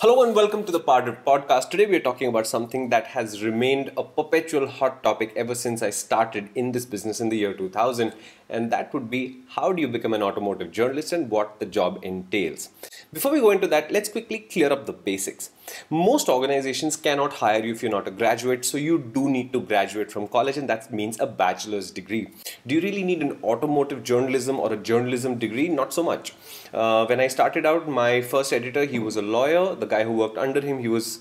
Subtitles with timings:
[0.00, 1.70] Hello and welcome to the PowerDrift podcast.
[1.70, 5.82] Today we are talking about something that has remained a perpetual hot topic ever since
[5.82, 8.14] I started in this business in the year 2000,
[8.48, 11.98] and that would be how do you become an automotive journalist and what the job
[12.02, 12.70] entails.
[13.12, 15.50] Before we go into that, let's quickly clear up the basics.
[15.90, 19.60] Most organizations cannot hire you if you're not a graduate, so you do need to
[19.60, 22.30] graduate from college, and that means a bachelor's degree.
[22.66, 25.68] Do you really need an automotive journalism or a journalism degree?
[25.68, 26.34] Not so much.
[26.72, 29.74] Uh, when I started out, my first editor, he was a lawyer.
[29.74, 31.20] The guy who worked under him, he was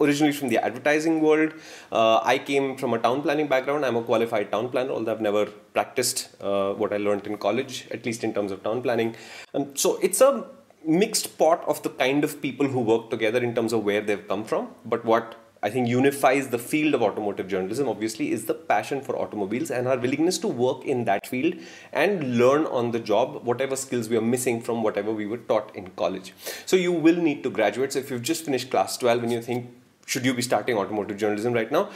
[0.00, 1.52] originally from the advertising world.
[1.90, 3.84] Uh, I came from a town planning background.
[3.84, 7.88] I'm a qualified town planner, although I've never practiced uh, what I learned in college,
[7.90, 9.16] at least in terms of town planning.
[9.54, 10.46] Um, so it's a
[10.84, 14.26] mixed pot of the kind of people who work together in terms of where they've
[14.28, 14.68] come from.
[14.84, 19.18] But what I think unifies the field of automotive journalism obviously is the passion for
[19.18, 21.54] automobiles and our willingness to work in that field
[21.92, 25.74] and learn on the job whatever skills we are missing from whatever we were taught
[25.74, 26.32] in college.
[26.64, 27.92] So you will need to graduate.
[27.92, 29.74] So if you've just finished class 12 and you think,
[30.08, 31.90] should you be starting automotive journalism right now?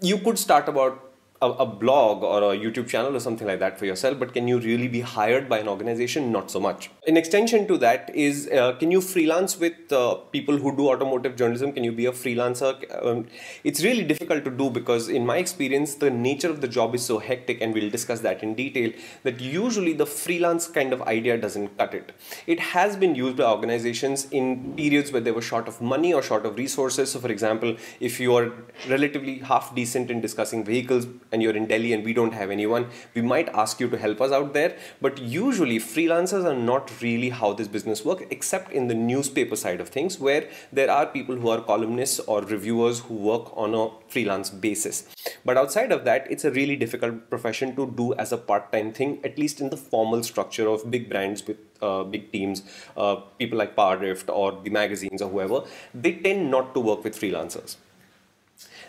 [0.00, 3.78] You could start about a, a, blog or a YouTube channel or something like that
[3.78, 6.30] for yourself, but can you really be hired by an organization?
[6.32, 6.90] Not so much.
[7.06, 11.36] An extension to that is, uh, can you freelance with uh, people who do automotive
[11.36, 11.72] journalism?
[11.72, 12.72] Can you be a freelancer?
[13.04, 13.26] Um,
[13.64, 17.04] it's really difficult to do because, in my experience, the nature of the job is
[17.04, 18.92] so hectic, and we'll discuss that in detail.
[19.24, 22.12] That usually the freelance kind of idea doesn't cut it.
[22.46, 26.22] It has been used by organizations in periods where they were short of money or
[26.22, 27.10] short of resources.
[27.12, 28.52] So, for example, if you are
[28.88, 32.86] relatively half decent in discussing vehicles and you're in Delhi and we don't have anyone,
[33.14, 34.76] we might ask you to help us out there.
[35.00, 39.80] But usually, freelancers are not really how this business works, except in the newspaper side
[39.80, 43.88] of things, where there are people who are columnists or reviewers who work on a
[44.08, 45.04] freelance basis.
[45.44, 48.92] But outside of that, it's a really difficult profession to do as a part time
[48.92, 52.62] thing, at least in the formal structure of big brands with uh, big teams,
[52.96, 57.18] uh, people like Powerdrift or the magazines or whoever, they tend not to work with
[57.18, 57.76] freelancers.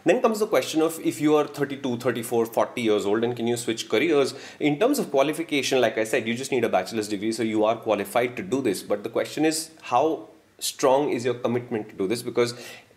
[0.06, 3.48] Then comes the question of if you are 32, 34, 40 years old and can
[3.48, 4.36] you switch careers?
[4.60, 7.66] In terms of qualification, like I said, you just need a bachelor's degree, so you
[7.66, 8.84] are qualified to do this.
[8.84, 10.30] But the question is, how
[10.60, 12.22] strong is your commitment to do this?
[12.22, 12.54] Because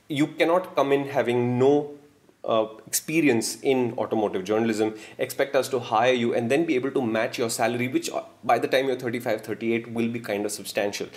[0.08, 1.98] you cannot come in having no
[2.44, 7.02] uh, experience in automotive journalism, expect us to hire you and then be able to
[7.02, 10.52] match your salary, which uh, by the time you're 35, 38 will be kind of
[10.52, 11.08] substantial.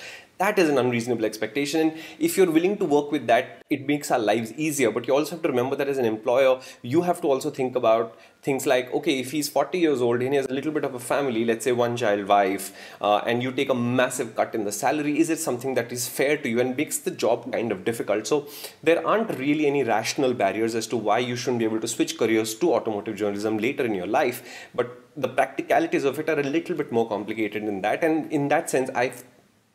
[0.42, 1.82] That is an unreasonable expectation.
[1.82, 4.90] And if you're willing to work with that, it makes our lives easier.
[4.90, 7.76] But you also have to remember that as an employer, you have to also think
[7.76, 10.84] about things like okay, if he's 40 years old and he has a little bit
[10.84, 14.56] of a family, let's say one child wife, uh, and you take a massive cut
[14.56, 17.52] in the salary, is it something that is fair to you and makes the job
[17.52, 18.26] kind of difficult?
[18.26, 18.48] So
[18.82, 22.18] there aren't really any rational barriers as to why you shouldn't be able to switch
[22.18, 24.42] careers to automotive journalism later in your life.
[24.74, 28.04] But the practicalities of it are a little bit more complicated than that.
[28.04, 29.14] And in that sense, I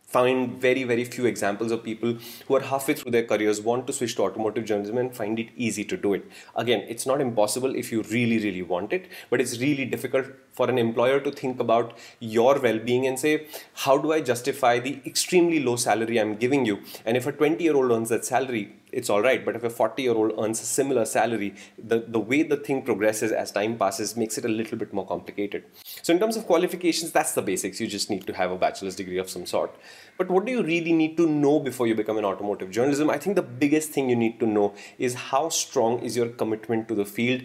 [0.06, 3.92] find very very few examples of people who are halfway through their careers want to
[3.92, 6.24] switch to automotive journalism and find it easy to do it.
[6.54, 10.70] Again it's not impossible if you really really want it but it's really difficult for
[10.70, 13.46] an employer to think about your well-being and say
[13.84, 16.80] how do i justify the extremely low salary i'm giving you?
[17.04, 19.44] And if a 20 year old earns that salary it's all right.
[19.44, 22.82] But if a 40 year old earns a similar salary, the, the way the thing
[22.82, 25.64] progresses as time passes makes it a little bit more complicated.
[26.02, 27.80] So, in terms of qualifications, that's the basics.
[27.80, 29.76] You just need to have a bachelor's degree of some sort.
[30.16, 33.10] But what do you really need to know before you become an automotive journalism?
[33.10, 36.88] I think the biggest thing you need to know is how strong is your commitment
[36.88, 37.42] to the field?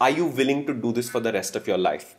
[0.00, 2.16] Are you willing to do this for the rest of your life?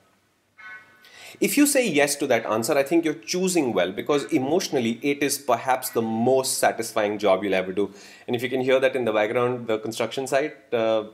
[1.39, 5.23] If you say yes to that answer, I think you're choosing well because emotionally it
[5.23, 7.93] is perhaps the most satisfying job you'll ever do.
[8.27, 11.05] And if you can hear that in the background, the construction site, uh,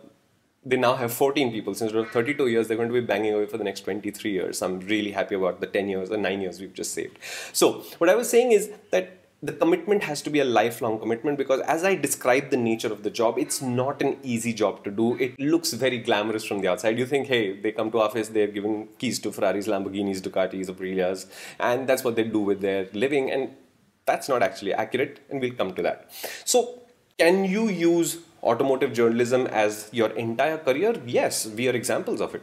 [0.65, 1.73] they now have 14 people.
[1.73, 4.61] Since we're 32 years, they're going to be banging away for the next 23 years.
[4.61, 7.17] I'm really happy about the 10 years or 9 years we've just saved.
[7.53, 11.37] So, what I was saying is that the commitment has to be a lifelong commitment
[11.37, 14.91] because as i describe the nature of the job it's not an easy job to
[14.91, 15.15] do.
[15.15, 16.99] It looks very glamorous from the outside.
[16.99, 21.25] You think hey they come to office they're given keys to ferraris lamborghinis ducatis aprilias
[21.59, 23.55] and that's what they do with their living and
[24.05, 26.11] that's not actually accurate and we'll come to that.
[26.43, 26.81] So
[27.17, 31.01] can you use automotive journalism as your entire career?
[31.05, 32.41] Yes we are examples of it.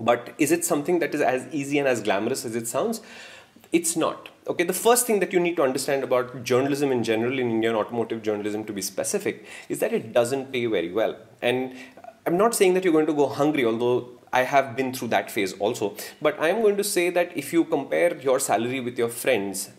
[0.00, 3.00] But is it something that is as easy and as glamorous as it sounds?
[3.72, 4.28] It's not.
[4.46, 7.74] Okay, the first thing that you need to understand about journalism in general, in Indian
[7.74, 11.16] automotive journalism to be specific, is that it doesn't pay very well.
[11.40, 11.74] And
[12.26, 15.30] I'm not saying that you're going to go hungry, although I have been through that
[15.30, 15.96] phase also.
[16.20, 19.70] But I'm going to say that if you compare your salary with your friends,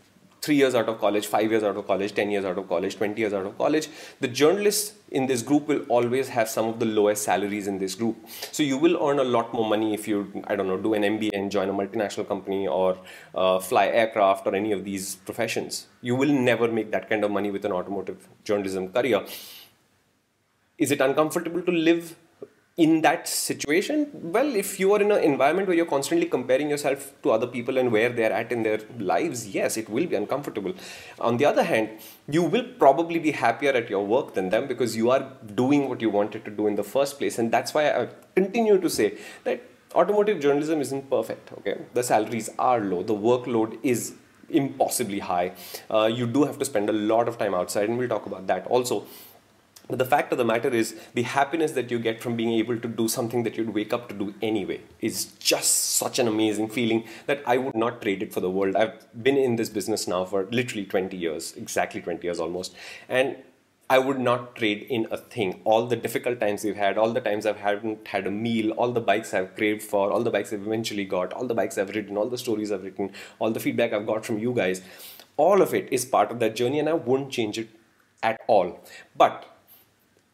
[0.46, 2.96] three years out of college, five years out of college, 10 years out of college,
[2.96, 3.90] 20 years out of college,
[4.20, 7.96] the journalists in this group will always have some of the lowest salaries in this
[7.96, 8.16] group.
[8.52, 11.04] So you will earn a lot more money if you, I don't know, do an
[11.04, 12.98] MBA and join a multinational company or
[13.34, 15.88] uh, fly aircraft or any of these professions.
[16.02, 19.26] You will never make that kind of money with an automotive journalism career.
[20.78, 22.16] Is it uncomfortable to live
[22.78, 27.14] in that situation well if you are in an environment where you're constantly comparing yourself
[27.24, 30.74] to other people and where they're at in their lives yes it will be uncomfortable.
[31.20, 31.90] On the other hand
[32.28, 36.02] you will probably be happier at your work than them because you are doing what
[36.02, 37.40] you wanted to do in the first place.
[37.40, 39.64] And that's why i continue to say that
[39.94, 41.78] automotive journalism isn't perfect okay?
[41.94, 43.04] The salaries are low.
[43.04, 44.16] The workload is
[44.50, 45.54] impossibly high.
[45.90, 48.48] Uh, you do have to spend a lot of time outside and we'll talk about
[48.48, 49.06] that also
[49.88, 52.80] but the fact of the matter is, the happiness that you get from being able
[52.80, 56.70] to do something that you'd wake up to do anyway is just such an amazing
[56.70, 58.76] feeling that I would not trade it for the world.
[58.76, 62.76] I've been in this business now for literally 20 years, exactly 20 years almost.
[63.08, 63.38] And
[63.88, 65.62] I would not trade in a thing.
[65.64, 68.92] All the difficult times we've had, all the times I've hadn't had a meal, all
[68.92, 71.90] the bikes I've craved for, all the bikes I've eventually got, all the bikes I've
[71.90, 74.82] ridden, all the stories I've written, all the feedback I've got from you guys,
[75.38, 77.70] all of it is part of that journey and I wouldn't change it
[78.24, 78.84] at all.
[79.16, 79.55] But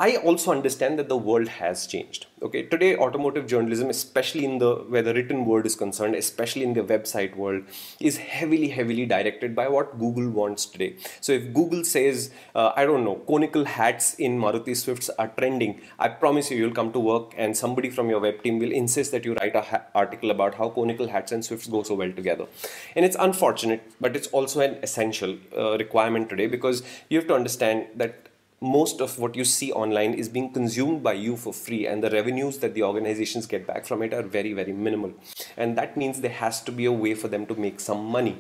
[0.04, 2.26] I also understand that the world has changed.
[2.42, 6.74] Okay, today automotive journalism, especially in the where the written word is concerned, especially in
[6.74, 7.66] the website world,
[8.00, 10.96] is heavily, heavily directed by what Google wants today.
[11.20, 15.80] So if Google says, uh, I don't know, conical hats in Maruti Swifts are trending,
[16.00, 19.12] I promise you, you'll come to work and somebody from your web team will insist
[19.12, 22.12] that you write a ha- article about how conical hats and Swifts go so well
[22.12, 22.48] together.
[22.96, 27.36] And it's unfortunate, but it's also an essential uh, requirement today because you have to
[27.36, 28.31] understand that
[28.62, 32.12] most of what you see online is being consumed by you for free and the
[32.12, 35.14] revenues that the organizations get back from it are very very minimal.
[35.58, 38.38] And that means there has to be a way for them to make some money.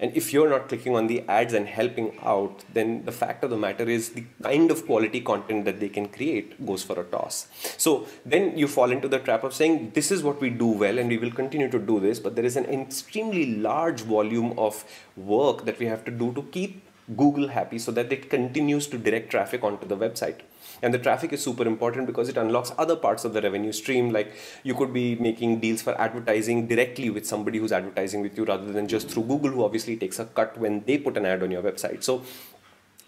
[0.00, 3.50] And if you're not clicking on the ads and helping out then the fact of
[3.50, 7.04] the matter is the kind of quality content that they can create goes for a
[7.04, 7.46] toss.
[7.78, 10.98] So then you fall into the trap of saying this is what we do well
[10.98, 14.84] and we will continue to do this but there is an extremely large volume of
[15.16, 16.83] work that we have to do to keep
[17.16, 20.40] Google happy so that it continues to direct traffic onto the website.
[20.82, 24.10] And the traffic is super important because it unlocks other parts of the revenue stream.
[24.10, 28.44] Like you could be making deals for advertising directly with somebody who's advertising with you
[28.44, 31.42] rather than just through Google, who obviously takes a cut when they put an ad
[31.42, 32.02] on your website.
[32.02, 32.22] So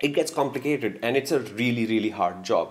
[0.00, 2.69] it gets complicated and it's a really, really hard job.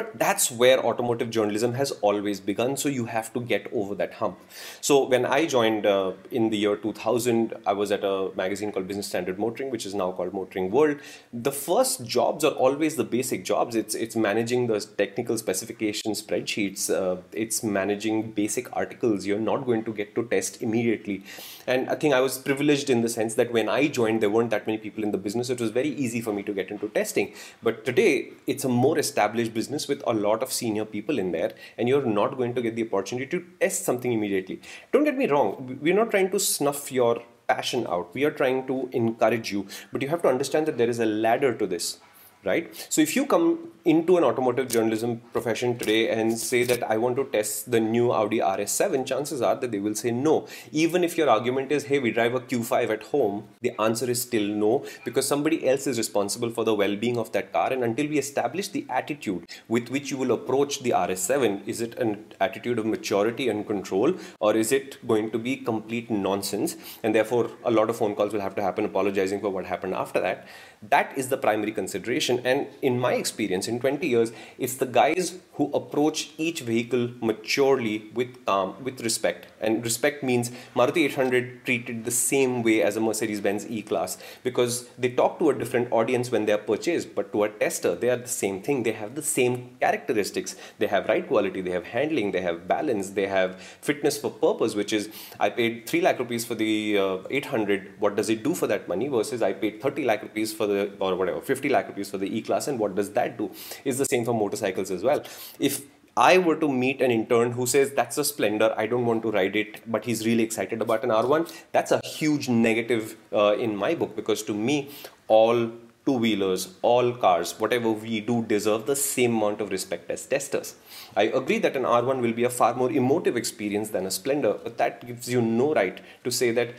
[0.00, 2.78] But that's where automotive journalism has always begun.
[2.78, 4.38] So you have to get over that hump.
[4.80, 8.88] So when I joined uh, in the year 2000, I was at a magazine called
[8.88, 10.96] Business Standard Motoring, which is now called Motoring World.
[11.34, 13.76] The first jobs are always the basic jobs.
[13.76, 16.88] It's it's managing the technical specification spreadsheets.
[16.88, 19.26] Uh, it's managing basic articles.
[19.26, 21.24] You're not going to get to test immediately.
[21.66, 24.50] And I think I was privileged in the sense that when I joined, there weren't
[24.50, 25.50] that many people in the business.
[25.50, 27.34] It was very easy for me to get into testing.
[27.62, 31.52] But today, it's a more established business with a lot of senior people in there
[31.76, 34.60] and you're not going to get the opportunity to test something immediately.
[34.92, 38.14] Don't get me wrong, we're not trying to snuff your passion out.
[38.14, 41.06] We are trying to encourage you, but you have to understand that there is a
[41.06, 41.98] ladder to this
[42.44, 42.86] right?
[42.88, 47.16] So if you come into an automotive journalism profession today and say that I want
[47.16, 50.46] to test the new Audi RS7, chances are that they will say no.
[50.70, 54.20] Even if your argument is, hey, we drive a Q5 at home, the answer is
[54.20, 57.72] still no because somebody else is responsible for the well being of that car.
[57.72, 61.98] And until we establish the attitude with which you will approach the RS7, is it
[61.98, 66.76] an attitude of maturity and control or is it going to be complete nonsense?
[67.02, 69.94] And therefore, a lot of phone calls will have to happen apologizing for what happened
[69.94, 70.46] after that.
[70.82, 72.40] That is the primary consideration.
[72.44, 78.10] And in my experience, in 20 years, it's the guys who approach each vehicle maturely
[78.14, 79.46] with calm, with respect.
[79.60, 84.16] And respect means Maruti 800 treated the same way as a Mercedes Benz E Class
[84.42, 87.94] because they talk to a different audience when they are purchased, but to a tester,
[87.94, 88.82] they are the same thing.
[88.82, 90.56] They have the same characteristics.
[90.78, 94.74] They have ride quality, they have handling, they have balance, they have fitness for purpose,
[94.74, 97.94] which is I paid 3 lakh rupees for the uh, 800.
[97.98, 99.08] What does it do for that money?
[99.08, 102.34] Versus I paid 30 lakh rupees for the, or whatever, 50 lakh rupees for the
[102.36, 103.50] E Class, and what does that do?
[103.84, 105.22] Is the same for motorcycles as well.
[105.58, 105.82] If
[106.16, 109.30] I were to meet an intern who says that's a Splendor, I don't want to
[109.30, 113.76] ride it, but he's really excited about an R1, that's a huge negative uh, in
[113.76, 114.90] my book because to me,
[115.28, 115.70] all
[116.06, 120.74] two wheelers, all cars, whatever we do deserve the same amount of respect as testers.
[121.16, 124.54] I agree that an R1 will be a far more emotive experience than a Splendor,
[124.64, 126.74] but that gives you no right to say that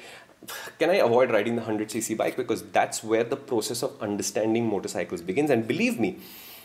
[0.80, 5.22] can I avoid riding the 100cc bike because that's where the process of understanding motorcycles
[5.22, 5.52] begins.
[5.52, 6.20] And believe me,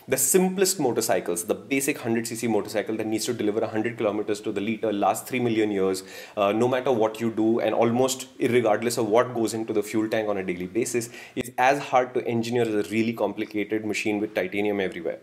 [0.09, 4.61] the simplest motorcycles, the basic 100cc motorcycle that needs to deliver 100 kilometers to the
[4.61, 6.03] liter, last 3 million years,
[6.37, 10.07] uh, no matter what you do, and almost regardless of what goes into the fuel
[10.07, 14.21] tank on a daily basis, is as hard to engineer as a really complicated machine
[14.21, 15.19] with titanium everywhere.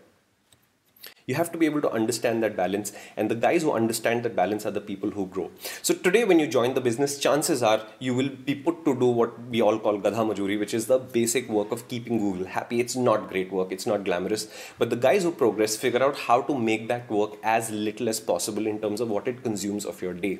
[1.27, 4.35] You have to be able to understand that balance, and the guys who understand that
[4.35, 5.49] balance are the people who grow.
[5.81, 9.07] So today, when you join the business, chances are you will be put to do
[9.07, 12.79] what we all call gadha majuri, which is the basic work of keeping Google happy.
[12.79, 16.41] It's not great work, it's not glamorous, but the guys who progress figure out how
[16.43, 20.03] to make that work as little as possible in terms of what it consumes of
[20.03, 20.39] your day.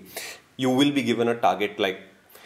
[0.58, 2.00] You will be given a target like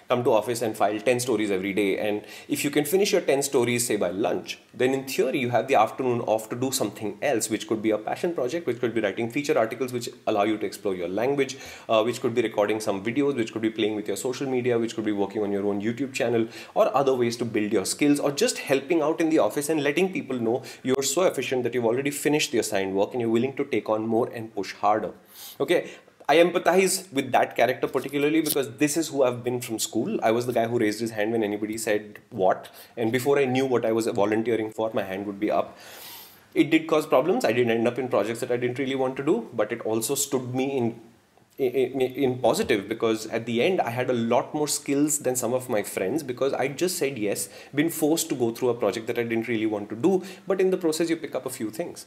[0.10, 1.98] come to office and file 10 stories every day.
[2.00, 5.50] And if you can finish your 10 stories say by lunch then in theory you
[5.50, 8.80] have the afternoon off to do something else which could be a passion project which
[8.80, 12.36] could be writing feature articles which allow you to explore your language uh, which could
[12.36, 15.12] be recording some videos which could be playing with your social media which could be
[15.12, 18.60] working on your own youtube channel or other ways to build your skills or just
[18.60, 22.12] helping out in the office and letting people know you're so efficient that you've already
[22.12, 25.12] finished the assigned work and you're willing to take on more and push harder.
[25.60, 25.90] Okay
[26.30, 30.20] I empathize with that character particularly because this is who I've been from school.
[30.22, 33.46] I was the guy who raised his hand when anybody said what, and before I
[33.46, 35.76] knew what I was volunteering for, my hand would be up.
[36.54, 37.46] It did cause problems.
[37.46, 39.82] I didn't end up in projects that I didn't really want to do, but it
[39.82, 41.02] also stood me in
[41.58, 45.54] in, in, positive because at the end I had a lot more skills than some
[45.54, 49.08] of my friends because I just said yes, been forced to go through a project
[49.08, 51.50] that I didn't really want to do, but in the process you pick up a
[51.50, 52.06] few things.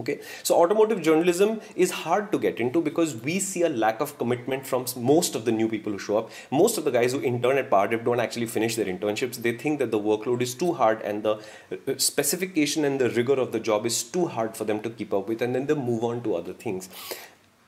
[0.00, 4.16] Okay, so automotive journalism is hard to get into because we see a lack of
[4.18, 6.30] commitment from most of the new people who show up.
[6.50, 9.36] Most of the guys who intern at PowerDrift don't actually finish their internships.
[9.36, 11.40] They think that the workload is too hard and the
[11.72, 15.12] uh, specification and the rigor of the job is too hard for them to keep
[15.12, 16.88] up with, and then they move on to other things.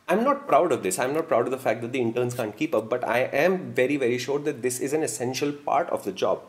[0.09, 0.99] I'm not proud of this.
[0.99, 3.73] I'm not proud of the fact that the interns can't keep up, but I am
[3.73, 6.43] very, very sure that this is an essential part of the job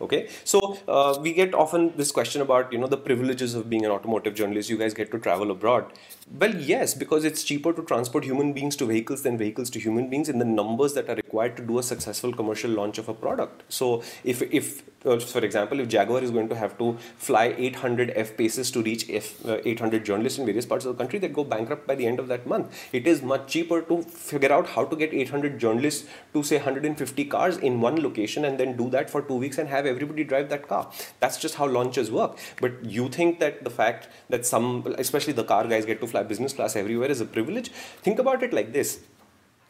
[0.00, 0.28] okay?
[0.44, 3.90] So uh, we get often this question about you know the privileges of being an
[3.90, 4.70] automotive journalist.
[4.70, 5.92] You guys get to travel abroad
[6.38, 10.08] well yes because it's cheaper to transport human beings to vehicles than vehicles to human
[10.08, 13.14] beings in the numbers that are required to do a successful commercial launch of a
[13.14, 17.54] product so if if uh, for example if jaguar is going to have to fly
[17.58, 21.18] 800 f paces to reach f uh, 800 journalists in various parts of the country
[21.18, 24.52] they go bankrupt by the end of that month it is much cheaper to figure
[24.52, 28.76] out how to get 800 journalists to say 150 cars in one location and then
[28.76, 30.90] do that for two weeks and have everybody drive that car.
[31.20, 32.38] That's just how launches work.
[32.60, 36.21] But you think that the fact that some, especially the car guys, get to fly
[36.24, 37.70] business class everywhere is a privilege?
[38.02, 39.00] Think about it like this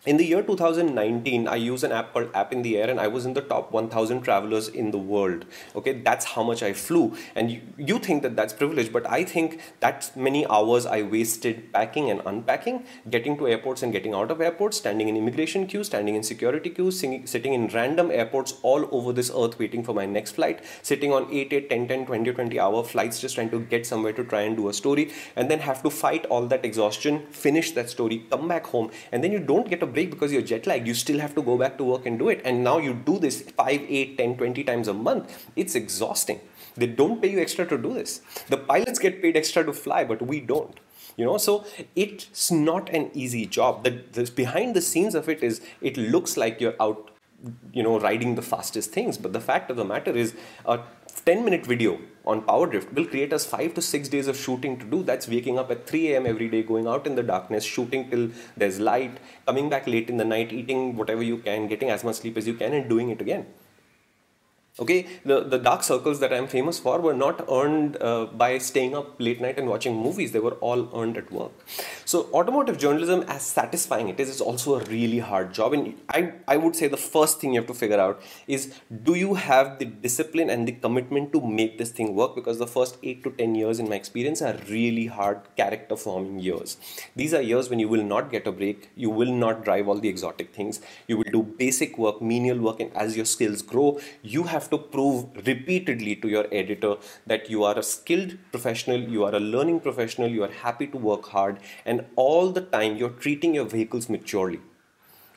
[0.04, 3.06] in the year 2019 i used an app called app in the air and i
[3.06, 5.44] was in the top 1000 travelers in the world.
[5.76, 7.16] Okay that's how much i flew.
[7.37, 11.73] And you, you think that that's privilege but i think that's many hours i wasted
[11.73, 15.87] packing and unpacking getting to airports and getting out of airports standing in immigration queues
[15.87, 20.04] standing in security queues sitting in random airports all over this earth waiting for my
[20.04, 23.61] next flight sitting on 8 8 10 10 20 20 hour flights just trying to
[23.61, 26.64] get somewhere to try and do a story and then have to fight all that
[26.64, 30.32] exhaustion finish that story come back home and then you don't get a break because
[30.32, 30.87] you're jet lagged.
[30.87, 32.40] You still have to go back to work and do it.
[32.44, 35.49] And now you do this 5, 8, 10, 20 times a month.
[35.56, 36.40] It's exhausting.
[36.76, 38.22] They don't pay you extra to do this.
[38.49, 40.78] The pilots get paid extra to fly, but we don't
[41.16, 45.42] you know so it's not an easy job the, the behind the scenes of it
[45.42, 47.11] is it looks like you're out
[47.72, 50.34] you know riding the fastest things but the fact of the matter is
[50.64, 50.80] a
[51.25, 54.85] 10 minute video on PowerDrift will create us five to six days of shooting to
[54.85, 55.02] do.
[55.02, 56.26] That's waking up at 3 a.m.
[56.26, 60.17] every day, going out in the darkness, shooting till there's light, coming back late in
[60.17, 63.11] the night, eating whatever you can, getting as much sleep as you can, and doing
[63.11, 63.47] it again.
[64.81, 68.97] Okay, the, the dark circles that I'm famous for were not earned uh, by staying
[68.97, 70.33] up late night and watching movies.
[70.33, 71.52] They were all earned at work.
[72.07, 75.75] So automotive journalism, as satisfying it is, is also a really hard job.
[75.75, 79.14] And I, I would say the first thing you have to figure out is do
[79.14, 82.35] you have the discipline and the commitment to make this thing work?
[82.35, 86.38] Because the first eight to 10 years in my experience are really hard character forming
[86.38, 86.79] years.
[87.14, 88.88] These are years when you will not get a break.
[88.97, 90.81] You will not drive all the exotic things.
[91.09, 92.81] You will do basic work, menial work.
[92.81, 97.50] And as your skills grow, you have have to prove repeatedly to your editor that
[97.50, 101.26] you are a skilled professional, you are a learning professional, you are happy to work
[101.26, 104.61] hard, and all the time you're treating your vehicles maturely.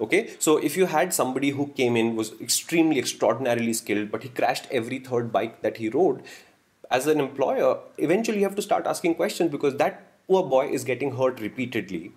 [0.01, 4.29] Okay, so if you had somebody who came in, was extremely extraordinarily skilled, but he
[4.29, 6.22] crashed every third bike that he rode,
[6.91, 10.84] as an employer, eventually you have to start asking questions because that poor boy is
[10.84, 12.12] getting hurt repeatedly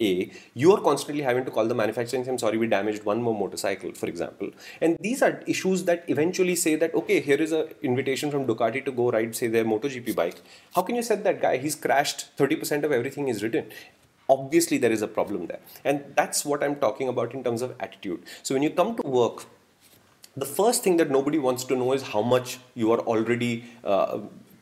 [0.00, 3.04] a, you are constantly having to call the manufacturer and say, I'm sorry, we damaged
[3.04, 4.50] one more motorcycle, for example.
[4.80, 8.84] And these are issues that eventually say that, okay, here is an invitation from Ducati
[8.84, 10.42] to go ride, say, their MotoGP bike.
[10.74, 11.56] How can you set that guy?
[11.56, 13.70] He's crashed, 30% of everything is written.
[14.28, 15.60] Obviously, there is a problem there.
[15.84, 18.22] And that's what I'm talking about in terms of attitude.
[18.42, 19.44] So when you come to work,
[20.36, 24.18] the first thing that nobody wants to know is how much you are already uh,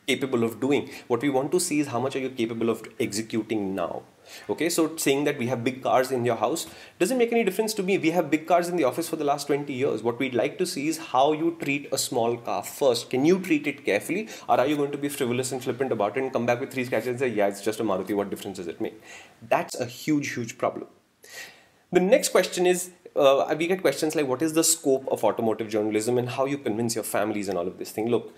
[0.07, 0.89] capable of doing.
[1.07, 4.03] What we want to see is how much are you capable of executing now.
[4.49, 6.67] Okay, so saying that we have big cars in your house
[6.99, 7.97] doesn't make any difference to me.
[7.97, 10.03] We have big cars in the office for the last 20 years.
[10.03, 13.09] What we'd like to see is how you treat a small car first.
[13.09, 16.17] Can you treat it carefully, or are you going to be frivolous and flippant about
[16.17, 18.29] it and come back with three scratches and say, Yeah, it's just a Maruti, what
[18.29, 18.99] difference does it make?
[19.41, 20.87] That's a huge, huge problem.
[21.91, 25.69] The next question is uh, we get questions like, What is the scope of automotive
[25.69, 28.09] journalism and how you convince your families and all of this thing?
[28.09, 28.33] Look,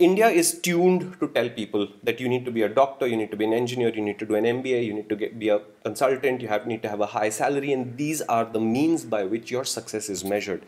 [0.00, 3.30] India is tuned to tell people that you need to be a doctor, you need
[3.30, 5.50] to be an engineer, you need to do an MBA, you need to get, be
[5.50, 9.04] a consultant, you have, need to have a high salary, and these are the means
[9.04, 10.64] by which your success is measured.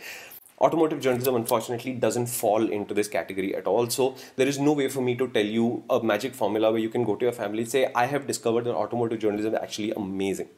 [0.60, 3.88] Automotive journalism, unfortunately, doesn't fall into this category at all.
[3.88, 6.90] So, there is no way for me to tell you a magic formula where you
[6.90, 9.92] can go to your family and say, I have discovered that automotive journalism is actually
[9.92, 10.50] amazing.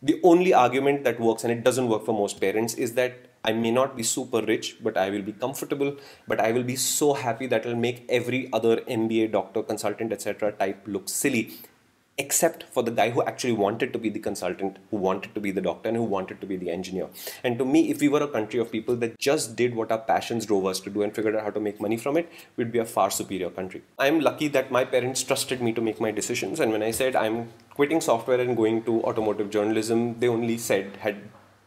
[0.00, 3.52] The only argument that works, and it doesn't work for most parents, is that I
[3.52, 7.14] may not be super rich, but I will be comfortable, but I will be so
[7.14, 10.52] happy that it'll make every other MBA, doctor, consultant, etc.
[10.52, 11.54] type look silly,
[12.18, 15.50] except for the guy who actually wanted to be the consultant, who wanted to be
[15.52, 17.08] the doctor, and who wanted to be the engineer.
[17.44, 19.98] And to me, if we were a country of people that just did what our
[19.98, 22.72] passions drove us to do and figured out how to make money from it, we'd
[22.72, 23.82] be a far superior country.
[23.98, 26.58] I'm lucky that my parents trusted me to make my decisions.
[26.58, 30.96] And when I said I'm quitting software and going to automotive journalism, they only said,
[30.96, 31.16] had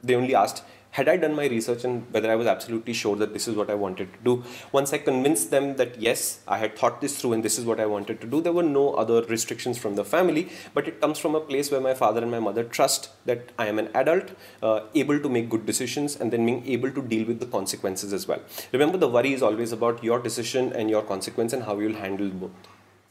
[0.01, 3.33] they only asked, had I done my research and whether I was absolutely sure that
[3.33, 6.77] this is what I wanted to do, once I convinced them that yes, I had
[6.77, 9.21] thought this through and this is what I wanted to do, there were no other
[9.23, 10.49] restrictions from the family.
[10.73, 13.67] But it comes from a place where my father and my mother trust that I
[13.67, 14.31] am an adult,
[14.63, 18.11] uh, able to make good decisions, and then being able to deal with the consequences
[18.11, 18.41] as well.
[18.71, 22.29] Remember, the worry is always about your decision and your consequence and how you'll handle
[22.29, 22.51] both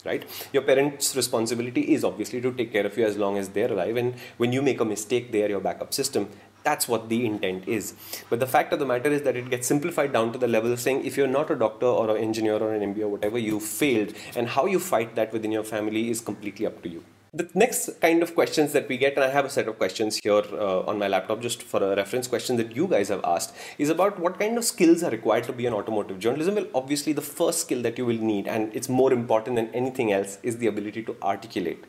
[0.04, 3.72] right your parents responsibility is obviously to take care of you as long as they're
[3.72, 6.28] alive and when you make a mistake they are your backup system
[6.64, 7.94] that's what the intent is.
[8.30, 10.72] But the fact of the matter is that it gets simplified down to the level
[10.72, 13.38] of saying if you're not a doctor or an engineer or an MBA or whatever,
[13.38, 17.04] you failed, and how you fight that within your family is completely up to you.
[17.34, 20.18] The next kind of questions that we get, and I have a set of questions
[20.22, 23.54] here uh, on my laptop just for a reference question that you guys have asked,
[23.76, 26.54] is about what kind of skills are required to be an automotive journalism.
[26.54, 30.10] Well, obviously, the first skill that you will need, and it's more important than anything
[30.10, 31.84] else, is the ability to articulate.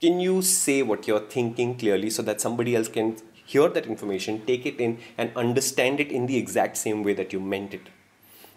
[0.00, 3.18] Can you say what you're thinking clearly so that somebody else can
[3.52, 7.32] hear that information, take it in, and understand it in the exact same way that
[7.32, 7.88] you meant it.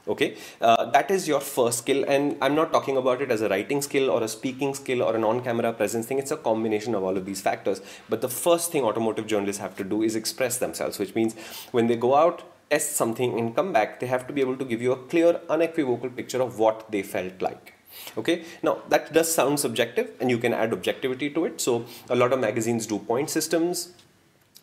[0.08, 3.50] Okay, uh, that is your first skill, and I'm not talking about it as a
[3.50, 6.20] writing skill or a speaking skill or an on camera presence thing.
[6.20, 7.82] It's a combination of all of these factors.
[8.08, 11.34] But the first thing automotive journalists have to do is express themselves, which means
[11.72, 14.66] when they go out, test something, and come back, they have to be able to
[14.66, 17.74] give you a clear, unequivocal picture of what they felt like
[18.18, 22.16] okay now that does sound subjective and you can add objectivity to it so a
[22.16, 23.94] lot of magazines do point systems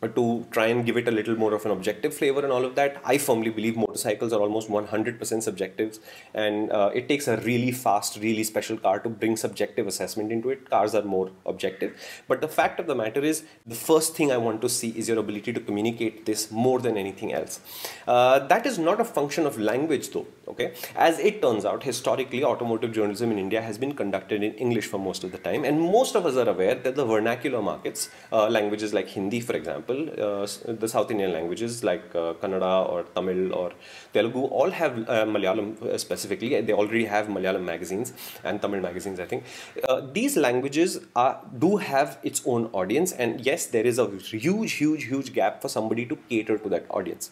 [0.09, 2.75] to try and give it a little more of an objective flavor and all of
[2.75, 3.01] that.
[3.05, 5.99] I firmly believe motorcycles are almost 100% subjective,
[6.35, 10.51] and uh, it takes a really fast, really special car to bring subjective assessment into
[10.51, 10.69] it.
[10.69, 11.95] Cars are more objective.
[12.29, 15.09] But the fact of the matter is, the first thing I want to see is
[15.09, 17.61] your ability to communicate this more than anything else.
[18.07, 20.27] Uh, that is not a function of language, though.
[20.53, 24.87] Okay, as it turns out, historically, automotive journalism in India has been conducted in English
[24.87, 28.11] for most of the time, and most of us are aware that the vernacular markets,
[28.33, 30.47] uh, languages like Hindi, for example uh,
[30.85, 33.73] the South Indian languages like uh, Kannada or Tamil or
[34.13, 36.61] Telugu all have uh, Malayalam uh, specifically.
[36.61, 38.13] They already have Malayalam magazines
[38.45, 39.45] and Tamil magazines, I think.
[39.89, 44.73] Uh, these languages are, do have its own audience, and yes, there is a huge,
[44.73, 47.31] huge, huge gap for somebody to cater to that audience.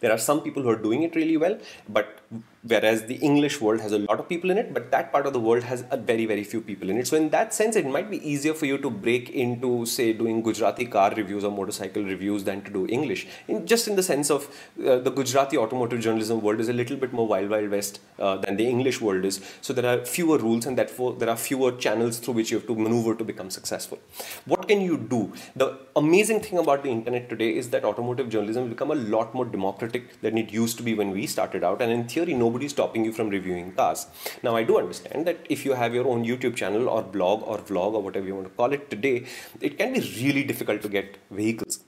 [0.00, 1.58] There are some people who are doing it really well,
[1.88, 2.20] but
[2.62, 5.32] whereas the English world has a lot of people in it, but that part of
[5.32, 7.06] the world has a very, very few people in it.
[7.06, 10.42] So in that sense, it might be easier for you to break into, say, doing
[10.42, 13.26] Gujarati car reviews or motorcycle reviews than to do English.
[13.46, 14.48] In, just in the sense of
[14.84, 18.36] uh, the Gujarati automotive journalism world is a little bit more wild, wild west uh,
[18.36, 19.40] than the English world is.
[19.62, 22.66] So there are fewer rules and therefore there are fewer channels through which you have
[22.66, 23.98] to maneuver to become successful.
[24.44, 25.32] What can you do?
[25.56, 29.44] The amazing thing about the internet today is that automotive journalism become a lot more
[29.44, 31.80] democratic than it used to be when we started out.
[31.80, 34.06] And in theory, nobody is stopping you from reviewing cars.
[34.42, 37.58] Now, I do understand that if you have your own YouTube channel or blog or
[37.58, 39.24] vlog or whatever you want to call it today,
[39.60, 41.84] it can be really difficult to get vehicles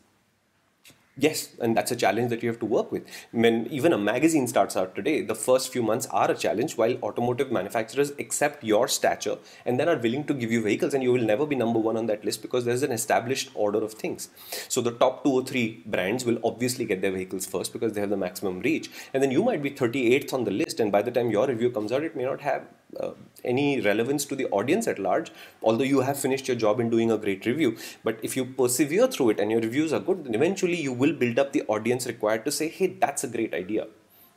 [1.20, 3.02] Yes, and that's a challenge that you have to work with.
[3.33, 6.94] When even a magazine starts out today, the first few months are a challenge while
[7.02, 11.12] automotive manufacturers accept your stature and then are willing to give you vehicles and you
[11.12, 14.30] will never be number one on that list because there's an established order of things.
[14.68, 18.00] So the top two or three brands will obviously get their vehicles first because they
[18.00, 18.90] have the maximum reach.
[19.12, 21.70] And then you might be 38th on the list and by the time your review
[21.70, 22.64] comes out, it may not have
[22.98, 23.12] uh,
[23.44, 25.30] any relevance to the audience at large,
[25.62, 27.76] although you have finished your job in doing a great review.
[28.04, 31.18] But if you persevere through it and your reviews are good, then eventually you will
[31.18, 33.87] build up the audience required to say, hey, that's a great idea.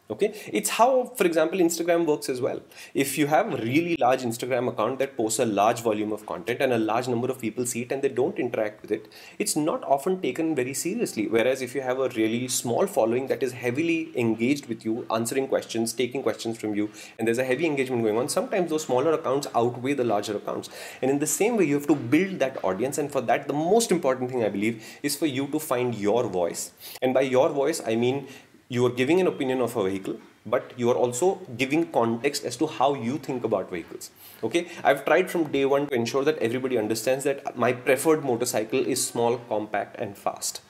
[0.09, 0.33] Okay?
[0.51, 2.61] It's how for example instagram works as well.
[2.93, 6.61] If you have a really large instagram account that posts a large volume of content
[6.61, 9.07] and a large number of people see it and they don't interact with it
[9.39, 11.27] it's not often taken very seriously.
[11.27, 15.47] Whereas if you have a really small following that is heavily engaged with you answering
[15.47, 19.13] questions taking questions from you and there's a heavy engagement going on sometimes those smaller
[19.13, 20.69] accounts outweigh the larger accounts.
[21.01, 22.97] And in the same way you have to build that audience.
[22.97, 26.27] And for that the most important thing i believe is for you to find your
[26.27, 26.71] voice.
[27.01, 28.27] And by your voice i mean
[28.69, 32.57] you are giving an opinion of a vehicle but you are also giving context as
[32.57, 34.11] to how you think about vehicles.
[34.43, 34.67] Okay?
[34.83, 39.05] I've tried from day one to ensure that everybody understands that my preferred motorcycle is
[39.05, 40.61] small compact and fast.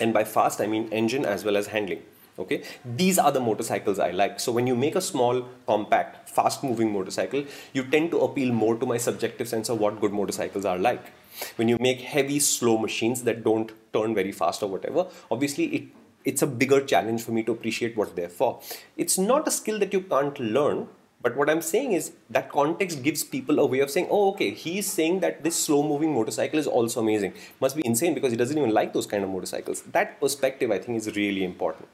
[0.00, 2.02] And by fast i mean engine as well as handling.
[2.38, 2.62] Okay?
[2.84, 4.38] These are the motorcycles i like.
[4.38, 8.76] So when you make a small compact fast moving motorcycle you tend to appeal more
[8.76, 11.12] to my subjective sense of what good motorcycles are like.
[11.56, 15.84] When you make heavy slow machines that don't turn very fast or whatever obviously it
[16.26, 18.60] it's a bigger challenge for me to appreciate what they're for.
[18.96, 20.88] It's not a skill that you can't learn,
[21.22, 24.50] but what I'm saying is that context gives people a way of saying, oh, okay,
[24.50, 27.32] he's saying that this slow moving motorcycle is also amazing.
[27.60, 29.82] Must be insane because he doesn't even like those kind of motorcycles.
[29.82, 31.88] That perspective, I think, is really important.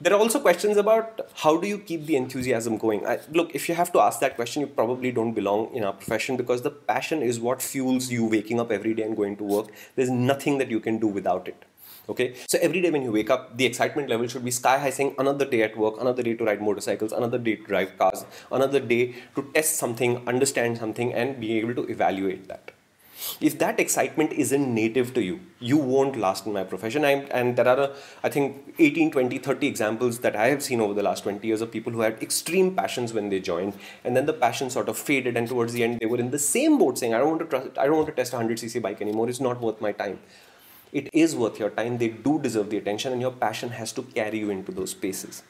[0.00, 3.06] There are also questions about how do you keep the enthusiasm going?
[3.06, 5.92] I, look, if you have to ask that question, you probably don't belong in our
[5.92, 9.44] profession because the passion is what fuels you waking up every day and going to
[9.44, 9.68] work.
[9.94, 11.64] There's nothing that you can do without it
[12.08, 12.34] okay?
[12.48, 15.14] So every day when you wake up the excitement level should be sky high saying
[15.18, 18.80] another day at work another day to ride motorcycles another day to drive cars another
[18.80, 22.72] day to test something understand something and be able to evaluate that.
[23.40, 27.04] If that excitement isn't native to you you won't last in my profession.
[27.04, 27.92] I'm, and there are
[28.24, 31.60] i think 18 20 30 examples that i have seen over the last 20 years
[31.60, 34.98] of people who had extreme passions when they joined and then the passion sort of
[34.98, 37.40] faded and towards the end they were in the same boat saying i don't want
[37.40, 39.28] to trust, i don't want to test a 100cc bike anymore.
[39.28, 40.18] It's not worth my time
[40.92, 41.98] it is worth your time.
[41.98, 45.42] They do deserve the attention, and your passion has to carry you into those spaces.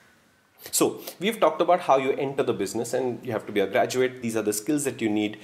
[0.71, 3.67] So, we've talked about how you enter the business and you have to be a
[3.67, 4.23] graduate.
[4.23, 5.39] These are the skills that you need.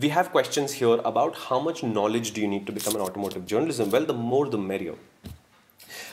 [0.00, 3.46] We have questions here about how much knowledge do you need to become an automotive
[3.46, 3.90] journalism?
[3.90, 4.96] Well, the more the merrier.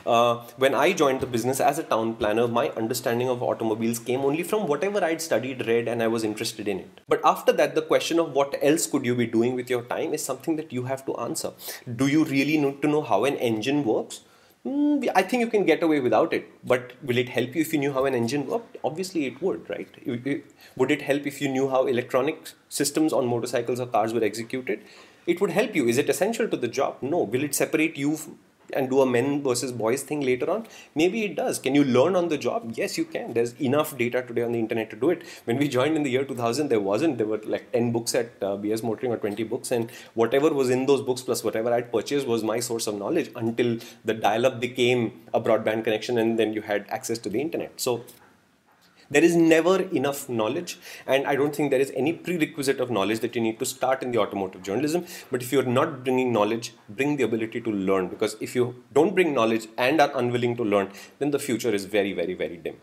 [0.05, 4.21] Uh, when I joined the business as a town planner, my understanding of automobiles came
[4.21, 7.01] only from whatever I'd studied, read, and I was interested in it.
[7.07, 10.13] But after that, the question of what else could you be doing with your time
[10.13, 11.51] is something that you have to answer.
[11.95, 14.21] Do you really need to know how an engine works?
[14.65, 17.73] Mm, I think you can get away without it, but will it help you if
[17.73, 18.77] you knew how an engine worked?
[18.83, 19.87] Obviously, it would, right?
[20.75, 24.81] Would it help if you knew how electronic systems on motorcycles or cars were executed?
[25.25, 25.87] It would help you.
[25.87, 26.97] Is it essential to the job?
[27.01, 27.23] No.
[27.23, 28.17] Will it separate you
[28.73, 30.67] and do a men versus boys thing later on?
[30.95, 31.59] Maybe it does.
[31.59, 32.73] Can you learn on the job?
[32.75, 33.33] Yes, you can.
[33.33, 35.23] There's enough data today on the internet to do it.
[35.45, 37.17] When we joined in the year 2000, there wasn't.
[37.17, 40.69] There were like 10 books at uh, BS Motoring or 20 books, and whatever was
[40.69, 44.45] in those books plus whatever I'd purchased was my source of knowledge until the dial
[44.45, 47.79] up became a broadband connection and then you had access to the internet.
[47.79, 48.03] So
[49.15, 50.71] there is never enough knowledge
[51.05, 54.03] and i don't think there is any prerequisite of knowledge that you need to start
[54.03, 55.05] in the automotive journalism.
[55.31, 59.13] But if you're not bringing knowledge bring the ability to learn because if you don't
[59.15, 62.77] bring knowledge and are unwilling to learn then the future is very very very dim.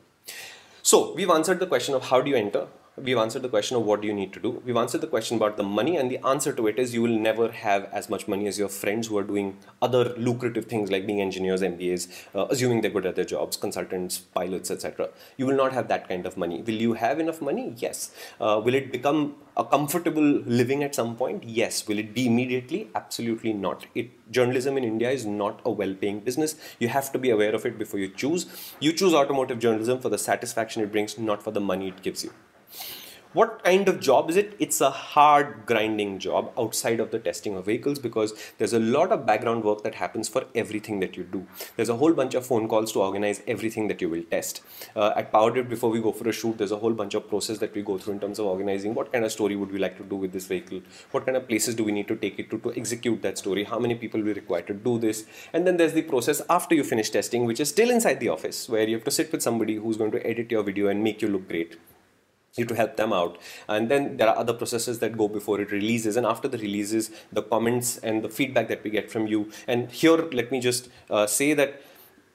[0.83, 2.67] So we've answered the question of how do you enter
[3.03, 4.63] we've answered the question of what do you need to do.
[4.65, 7.19] We've answered the question about the money, and the answer to it is you will
[7.19, 11.07] never have as much money as your friends who are doing other lucrative things like
[11.07, 15.09] being engineers, MBAs, uh, assuming they're good at their jobs, consultants, pilots, etc.
[15.37, 16.63] You will not have that kind of money.
[16.63, 17.75] Will you have enough money?
[17.77, 18.13] Yes.
[18.41, 21.45] Uh, will it become a comfortable living at some point?
[21.45, 21.87] Yes.
[21.89, 22.89] Will it be immediately?
[22.95, 23.87] Absolutely not.
[23.95, 26.57] It journalism in India is not a well-paying business.
[26.79, 28.47] You have to be aware of it before you choose.
[28.81, 32.25] You choose automotive journalism for the satisfaction it brings, not for the money it gives
[32.25, 32.33] you.
[33.35, 34.57] What kind of job is it?
[34.59, 39.13] It's a hard grinding job outside of the testing of vehicles because there's a lot
[39.13, 41.47] of background work that happens for everything that you do.
[41.77, 44.63] There's a whole bunch of phone calls to organize everything that you will test.
[44.97, 47.59] Uh, at PowerDrift, before we go for a shoot, there's a whole bunch of process
[47.59, 49.99] that we go through in terms of organizing what kind of story would we like
[49.99, 52.49] to do with this vehicle, what kind of places do we need to take it
[52.49, 55.77] to to execute that story, how many people we require to do this, and then
[55.77, 58.97] there's the process after you finish testing, which is still inside the office where you
[58.97, 61.47] have to sit with somebody who's going to edit your video and make you look
[61.47, 61.77] great
[62.59, 63.39] you to help them out.
[63.69, 66.17] And then there are other processes that go before it releases.
[66.17, 69.51] And after the releases the comments and the feedback that we get from you.
[69.67, 71.83] And here let me just uh, say that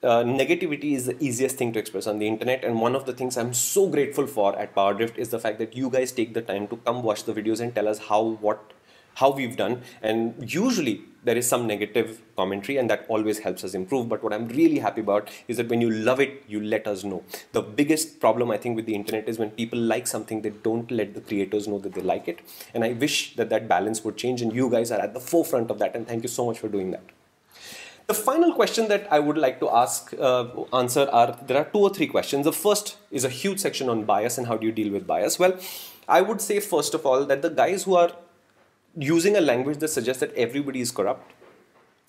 [0.03, 2.63] uh, negativity is the easiest thing to express on the internet.
[2.63, 5.75] And one of the things i'm so grateful for at powerdrift is the fact that
[5.75, 8.73] you guys take the time to come watch the videos and tell us how what
[9.15, 9.81] how we've done.
[10.01, 14.09] And usually there is some negative commentary and that always helps us improve.
[14.09, 17.03] But what i'm really happy about is that when you love it you let us
[17.03, 17.23] know.
[17.53, 20.91] The biggest problem i think with the internet is when people like something they don't
[20.91, 22.39] let the creators know that they like it.
[22.73, 25.71] And i wish that that balance would change and you guys are at the forefront
[25.71, 25.95] of that.
[25.95, 27.03] And thank you so much for doing that.
[28.05, 31.79] The final question that I would like to ask, uh, answer are there are two
[31.79, 32.43] or three questions.
[32.43, 35.39] The first is a huge section on bias and how do you deal with bias.
[35.39, 35.57] Well,
[36.07, 38.11] I would say first of all that the guys who are
[38.95, 41.33] using a language that suggests that everybody is corrupt,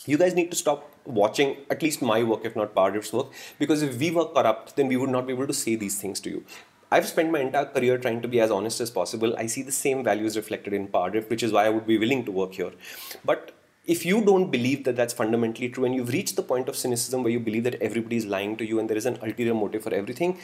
[0.06, 3.82] you guys need to stop watching at least my work, if not PowerDrift's work, because
[3.82, 6.30] if we were corrupt, then we would not be able to say these things to
[6.30, 6.44] you.
[6.90, 9.34] I've spent my entire career trying to be as honest as possible.
[9.36, 12.24] I see the same values reflected in Powergrip, which is why I would be willing
[12.24, 12.72] to work here.
[13.24, 13.52] But
[13.86, 17.22] if you don't believe that that's fundamentally true and you've reached the point of cynicism
[17.22, 19.82] where you believe that everybody is lying to you and there is an ulterior motive
[19.82, 20.38] for everything,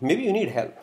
[0.00, 0.76] maybe you need help.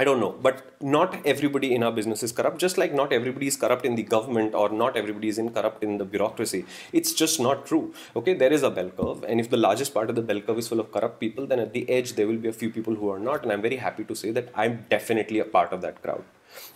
[0.00, 3.48] I don't know, but not everybody in our business is corrupt, just like not everybody
[3.48, 6.66] is corrupt in the government or not everybody is in corrupt in the bureaucracy.
[6.92, 7.92] It's just not true.
[8.14, 10.58] Okay, there is a bell curve, and if the largest part of the bell curve
[10.58, 12.94] is full of corrupt people, then at the edge there will be a few people
[12.94, 15.80] who are not, and I'm very happy to say that I'm definitely a part of
[15.80, 16.22] that crowd.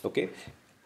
[0.05, 0.31] Okay,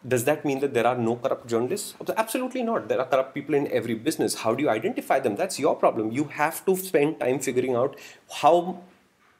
[0.07, 1.95] does that mean that there are no corrupt journalists?
[2.15, 2.87] Absolutely not.
[2.87, 4.35] There are corrupt people in every business.
[4.35, 5.35] How do you identify them?
[5.35, 6.11] That's your problem.
[6.11, 7.97] You have to spend time figuring out
[8.41, 8.83] how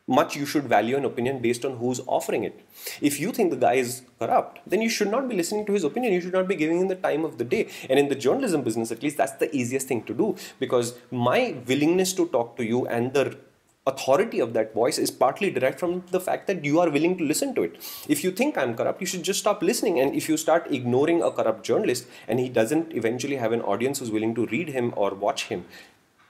[0.07, 2.65] much you should value an opinion based on who's offering it.
[3.01, 5.83] If you think the guy is corrupt, then you should not be listening to his
[5.83, 6.13] opinion.
[6.13, 7.67] You should not be giving him the time of the day.
[7.89, 11.57] And in the journalism business, at least, that's the easiest thing to do because my
[11.67, 13.37] willingness to talk to you and the
[13.85, 17.23] authority of that voice is partly derived from the fact that you are willing to
[17.23, 17.77] listen to it.
[18.07, 19.99] If you think I'm corrupt, you should just stop listening.
[19.99, 23.99] And if you start ignoring a corrupt journalist and he doesn't eventually have an audience
[23.99, 25.65] who's willing to read him or watch him,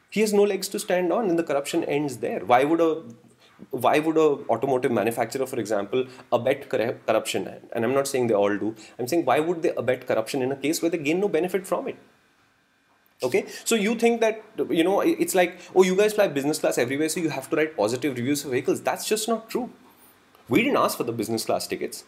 [0.09, 2.45] he has no legs to stand on and the corruption ends there.
[2.45, 3.03] Why would a
[3.71, 7.47] why would a automotive manufacturer for example abet corruption?
[7.71, 8.75] And i'm not saying they all do.
[8.99, 11.65] I'm saying why would they abet corruption in a case where they gain no benefit
[11.65, 11.97] from it?
[13.23, 13.45] Okay?
[13.65, 17.09] So you think that you know it's like oh you guys fly business class everywhere
[17.09, 18.81] so you have to write positive reviews for vehicles.
[18.81, 19.69] That's just not true.
[20.49, 22.03] We didn't ask for the business class tickets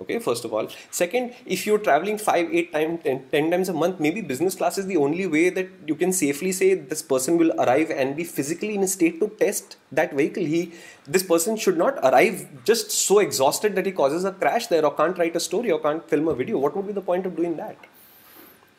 [0.00, 0.68] okay first of all.
[0.90, 4.78] Second if you're traveling 5 8 times 10, 10, times a month maybe business class
[4.78, 8.24] is the only way that you can safely say this person will arrive and be
[8.24, 10.44] physically in a state to test that vehicle.
[10.44, 10.72] He
[11.06, 14.94] this person should not arrive just so exhausted that he causes a crash there or
[14.94, 16.58] can't write a story or can't film a video.
[16.58, 17.76] What would be the point of doing that?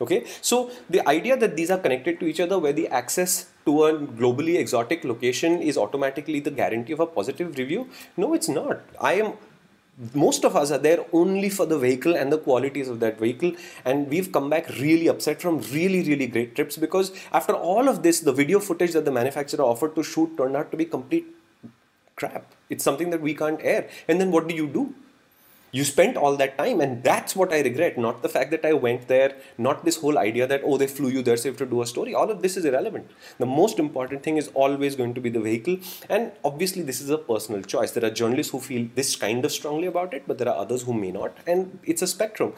[0.01, 3.85] Okay so the idea that these are connected to each other where the access to
[3.85, 8.81] a globally exotic location is automatically the guarantee of a positive review no it's not.
[8.99, 9.33] I am
[10.13, 13.53] most of us are there only for the vehicle and the qualities of that vehicle
[13.85, 18.03] and we've come back really upset from really really great trips because after all of
[18.03, 21.25] this the video footage that the manufacturer offered to shoot turned out to be complete
[22.15, 22.51] crap.
[22.69, 23.89] It's something that we can't air.
[24.07, 24.93] And then what do you do
[25.71, 27.97] you spent all that time and that's what i regret.
[27.97, 31.09] Not the fact that i went there not this whole idea that oh they flew
[31.09, 32.13] you there so safe to do a story.
[32.13, 33.09] All of this is irrelevant.
[33.37, 35.77] The most important thing is always going to be the vehicle.
[36.09, 37.91] And obviously this is a personal choice.
[37.91, 40.83] There are journalists who feel this kind of strongly about it but there are others
[40.83, 41.37] who may not.
[41.45, 42.53] And it's a spectrum.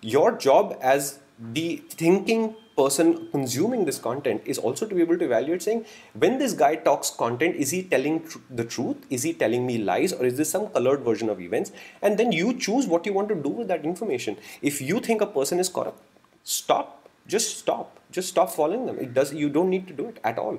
[0.00, 5.24] Your job as the thinking person consuming this content is also to be able to
[5.24, 8.96] evaluate saying when this guy talks content is he telling tr- the truth?
[9.10, 10.12] Is he telling me lies?
[10.12, 11.72] Or is this some colored version of events?
[12.02, 14.36] And then you choose what you want to do with that information.
[14.62, 16.00] If you think a person is corrupt
[16.42, 17.08] stop.
[17.26, 17.98] Just stop.
[18.10, 18.98] Just stop following them.
[18.98, 20.58] It does you don't need to do it at all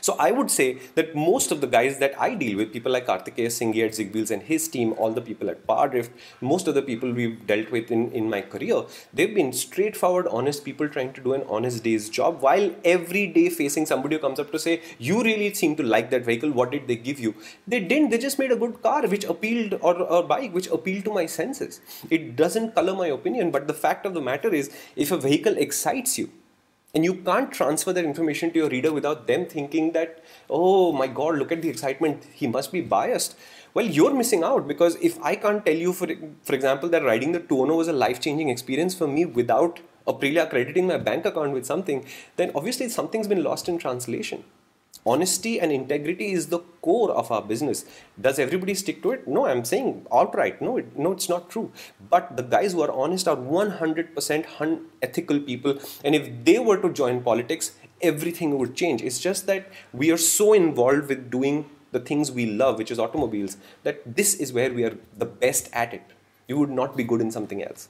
[0.00, 3.06] so I would say that most of the guys that I deal with, people like
[3.06, 6.82] Kartikeya Singhee at ZigWheels and his team, all the people at Powerdrift, most of the
[6.82, 11.20] people we've dealt with in, in my career, they've been straightforward, honest people trying to
[11.20, 14.82] do an honest day's job while every day facing somebody who comes up to say,
[14.98, 17.34] you really seem to like that vehicle, what did they give you?
[17.66, 21.04] They didn't, they just made a good car which appealed or a bike which appealed
[21.04, 21.80] to my senses.
[22.10, 25.56] It doesn't color my opinion, but the fact of the matter is if a vehicle
[25.56, 26.30] excites you,
[26.94, 31.06] and you can't transfer that information to your reader without them thinking that, oh my
[31.06, 33.36] God, look at the excitement, he must be biased.
[33.74, 36.08] Well, you're missing out because if I can't tell you, for,
[36.42, 39.78] for example, that riding the Tuono oh was a life changing experience for me without
[40.06, 42.04] Aprilia crediting my bank account with something,
[42.36, 44.42] then obviously something's been lost in translation
[45.06, 47.84] honesty and integrity is the core of our business.
[48.20, 49.26] Does everybody stick to it?
[49.26, 51.72] No i'm saying outright no it, no it's not true.
[52.10, 55.78] But the guys who are honest are 100% ethical people.
[56.04, 57.72] And if they were to join politics
[58.02, 59.02] everything would change.
[59.02, 62.98] It's just that we are so involved with doing the things we love which is
[62.98, 66.02] automobiles that this is where we are the best at it.
[66.48, 67.88] You would not be good in something else.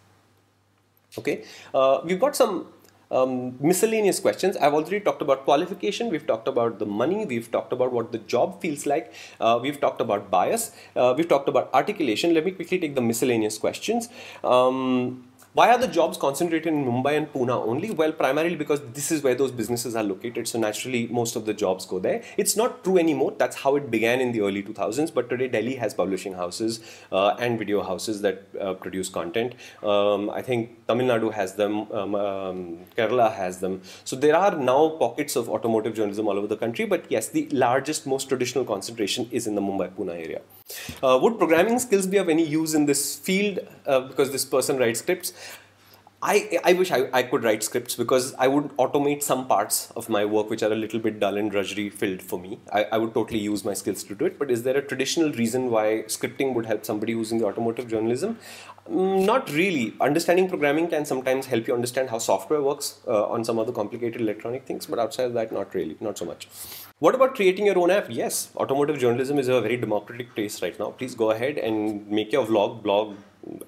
[1.19, 1.45] Okay?
[1.75, 2.69] Uh, we've got some
[3.11, 4.57] um, miscellaneous questions.
[4.57, 8.19] I've already talked about qualification, we've talked about the money, we've talked about what the
[8.19, 12.35] job feels like, uh, we've talked about bias, uh, we've talked about articulation.
[12.35, 14.09] Let me quickly take the miscellaneous questions.
[14.45, 17.91] Um, Why are the jobs concentrated in Mumbai and Pune only?
[17.91, 20.47] Well, primarily because this is where those businesses are located.
[20.47, 22.23] So naturally, most of the jobs go there.
[22.37, 23.35] It's not true anymore.
[23.37, 25.13] That's how it began in the early 2000s.
[25.13, 26.79] But today, Delhi has publishing houses
[27.11, 29.57] uh, and video houses that uh, produce content.
[29.83, 31.91] Um, I think Tamil Nadu has them.
[31.91, 33.83] Um, um, Kerala has them.
[34.05, 36.85] So there are now pockets of automotive journalism all over the country.
[36.85, 40.43] But yes, the largest, most traditional concentration is in the Mumbai Pune area.
[41.03, 43.59] Uh, would programming skills be of any use in this field?
[43.85, 45.33] Uh, because this person writes scripts.
[46.23, 50.11] I, I wish I, I could write scripts because I would automate some parts of
[50.11, 52.61] my work which are a little bit dull and drudgery filled for me.
[52.71, 54.39] I, I would totally use my skills to do it.
[54.39, 57.89] But is there a traditional reason why scripting would help somebody who's in the automotive
[57.89, 58.39] journalism?
[58.87, 59.95] Mm, not really.
[59.99, 64.21] Understanding programming can sometimes help you understand how software works uh, on some other complicated
[64.21, 66.49] electronic things, but outside of that, not really, not so much.
[66.99, 68.09] What about creating your own app?
[68.11, 70.91] Yes, automotive journalism is a very democratic place right now.
[70.91, 73.17] Please go ahead and make your vlog, blog,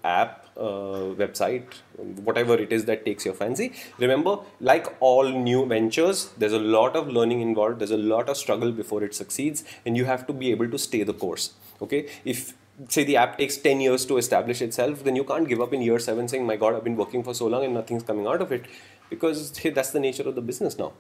[0.05, 1.65] app, uh, website,
[1.97, 3.73] whatever it is that takes your fancy.
[3.99, 8.37] Remember, like all new ventures, there's a lot of learning involved, there's a lot of
[8.37, 11.53] struggle before it succeeds, and you have to be able to stay the course.
[11.81, 12.55] Okay, if
[12.89, 15.83] say the app takes 10 years to establish itself then you can't give up in
[15.83, 18.41] year 7 saying my god i've been working for so long and nothing's coming out
[18.41, 18.65] of it
[19.11, 20.93] because hey, that's the nature of the business now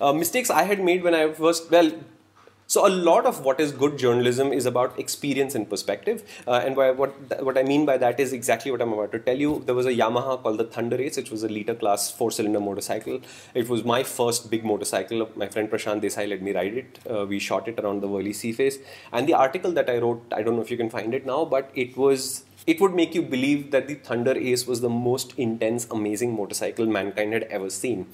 [0.00, 1.90] uh, mistakes i had made when i first well
[2.68, 6.22] so a lot of what is good journalism is about experience and perspective.
[6.46, 9.38] Uh, and what, what I mean by that is exactly what I'm about to tell
[9.38, 9.62] you.
[9.64, 12.60] There was a Yamaha called the Thunder Ace, which was a liter class four cylinder
[12.60, 13.22] motorcycle.
[13.54, 15.30] It was my first big motorcycle.
[15.34, 16.98] My friend Prashant Desai let me ride it.
[17.10, 18.76] Uh, we shot it around the Worli Sea Face.
[19.12, 21.46] And the article that I wrote, I don't know if you can find it now,
[21.46, 25.32] but it was it would make you believe that the Thunder Ace was the most
[25.38, 28.08] intense, amazing motorcycle mankind had ever seen.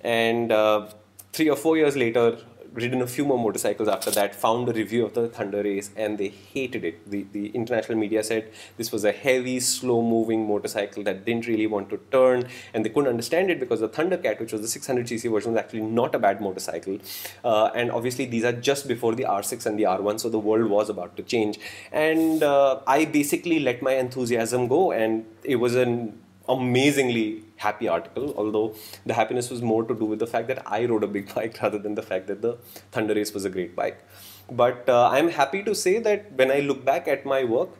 [0.00, 0.90] And uh,
[1.32, 2.38] three or four years later,
[2.76, 6.18] ridden a few more motorcycles after that, found a review of the Thunder Ace, and
[6.18, 7.10] they hated it.
[7.10, 11.66] The, the international media said this was a heavy, slow moving motorcycle that didn't really
[11.66, 15.30] want to turn, and they couldn't understand it because the Thundercat, which was the 600cc
[15.30, 16.98] version, was actually not a bad motorcycle.
[17.44, 20.70] Uh, and obviously, these are just before the R6 and the R1, so the world
[20.70, 21.58] was about to change.
[21.90, 28.34] And uh, I basically let my enthusiasm go, and it was an amazingly happy article,
[28.36, 31.34] although the happiness was more to do with the fact that I rode a big
[31.34, 32.58] bike rather than the fact that the
[32.92, 34.02] Thunder Ace was a great bike.
[34.50, 37.70] But uh, I'm happy to say that when I look back at my work,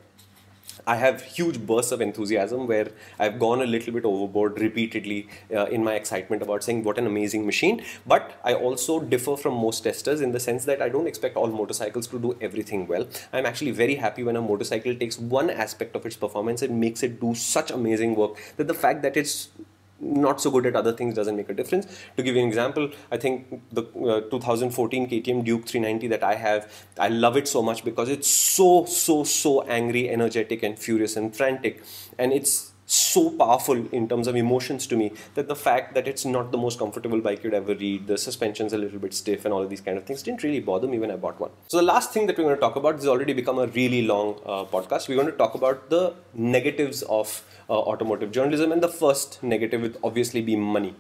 [0.89, 5.67] I have huge bursts of enthusiasm where I've gone a little bit overboard repeatedly uh,
[5.67, 7.83] in my excitement about saying what an amazing machine.
[8.07, 11.49] But I also differ from most testers in the sense that I don't expect all
[11.49, 13.09] motorcycles to do everything well.
[13.33, 17.03] I'm actually very happy when a motorcycle takes one aspect of its performance and makes
[17.03, 19.49] it do such amazing work that the fact that it's
[20.01, 21.87] not so good at other things doesn't make a difference.
[22.17, 26.35] To give you an example, I think the uh, 2014 KTM Duke 390 that I
[26.35, 31.17] have, I love it so much because it's so, so, so angry, energetic, and furious
[31.17, 31.83] and frantic.
[32.19, 36.25] And it's so powerful in terms of emotions to me that the fact that it's
[36.25, 39.53] not the most comfortable bike you'd ever read, the suspension's a little bit stiff, and
[39.53, 41.51] all of these kind of things didn't really bother me when I bought one.
[41.69, 44.03] So, the last thing that we're going to talk about has already become a really
[44.03, 45.09] long uh, podcast.
[45.09, 49.83] We're going to talk about the negatives of uh, automotive journalism, and the first negative
[49.83, 50.95] would obviously be money.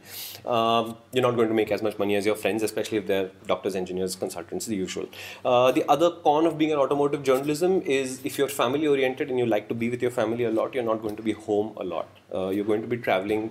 [0.44, 3.30] Um, you're not going to make as much money as your friends, especially if they're
[3.46, 5.08] doctors, engineers, consultants, the usual.
[5.44, 9.38] Uh, the other con of being an automotive journalism is if you're family oriented and
[9.38, 11.75] you like to be with your family a lot, you're not going to be home
[11.76, 12.08] a lot.
[12.34, 13.50] Uh, you're going to be traveling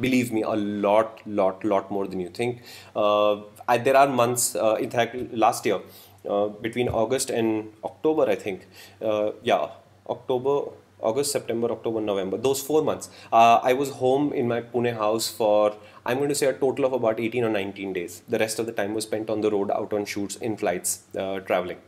[0.00, 2.62] believe me a lot lot lot more than you think.
[2.96, 5.80] Uh, I, there are months uh, in fact last year
[6.28, 8.66] uh, between august and october i think
[9.02, 9.68] uh, yeah
[10.08, 15.30] october august september october november those four months i was home in my pune house
[15.30, 18.22] for i'm going to say a total of about 18 or 19 days.
[18.28, 21.02] The rest of the time was spent on the road out on shoots in flights
[21.46, 21.78] traveling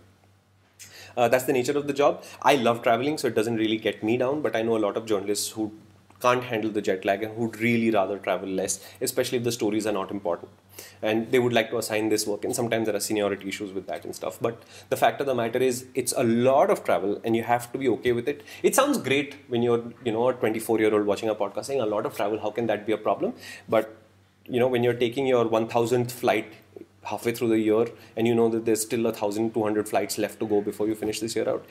[1.17, 2.23] uh, that's the nature of the job.
[2.43, 4.43] I love traveling, so it doesn't really get me down.
[4.43, 5.73] But I know a lot of journalists who
[6.21, 9.87] can't handle the jet lag and who'd really rather travel less, especially if the stories
[9.87, 10.51] are not important.
[11.03, 13.87] And they would like to assign this work, and sometimes there are seniority issues with
[13.87, 14.39] that and stuff.
[14.41, 17.71] But the fact of the matter is, it's a lot of travel, and you have
[17.73, 18.43] to be okay with it.
[18.63, 21.81] It sounds great when you're, you know, a 24 year old watching a podcast saying
[21.81, 22.39] a lot of travel.
[22.39, 23.35] How can that be a problem?
[23.69, 23.97] But
[24.49, 26.53] you know, when you're taking your 1000th flight
[27.11, 30.47] halfway through the year and you know that there's still a 1200 flights left to
[30.47, 31.65] go before you finish this year out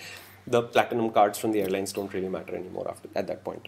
[0.47, 3.67] the platinum cards from the airlines don't really matter anymore after at that point.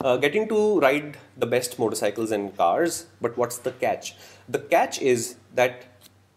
[0.00, 4.14] Uh, getting to ride the best motorcycles and cars but what's the catch?
[4.48, 5.84] The catch is that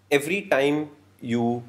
[0.10, 1.64] every time you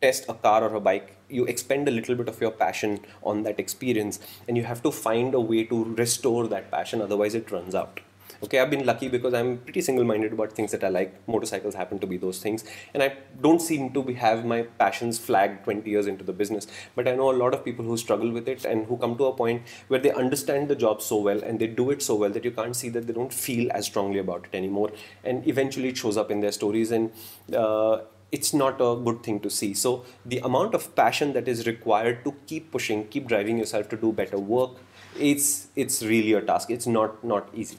[0.00, 3.42] test a car or a bike you expend a little bit of your passion on
[3.42, 7.50] that experience and you have to find a way to restore that passion otherwise it
[7.50, 8.00] runs out
[8.42, 11.28] Okay, I've been lucky because I'm pretty single-minded about things that I like.
[11.28, 15.18] Motorcycles happen to be those things, and I don't seem to be, have my passions
[15.18, 16.66] flagged 20 years into the business.
[16.94, 19.26] But I know a lot of people who struggle with it and who come to
[19.26, 22.30] a point where they understand the job so well and they do it so well
[22.30, 24.90] that you can't see that they don't feel as strongly about it anymore,
[25.22, 27.12] and eventually it shows up in their stories and.
[27.54, 28.00] Uh,
[28.32, 29.74] it's not a good thing to see.
[29.74, 33.96] So the amount of passion that is required to keep pushing, keep driving yourself to
[33.96, 34.76] do better work,
[35.18, 36.70] it's it's really a task.
[36.70, 37.78] It's not not easy